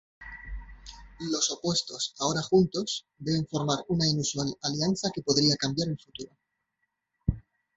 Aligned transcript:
Los 1.19 1.51
opuestos, 1.51 2.15
ahora 2.17 2.41
juntos, 2.41 3.05
deben 3.19 3.45
formar 3.45 3.85
una 3.87 4.07
inusual 4.07 4.51
alianza 4.63 5.11
que 5.13 5.21
podría 5.21 5.55
cambiar 5.59 5.89
el 5.89 5.99
futuro. 5.99 6.35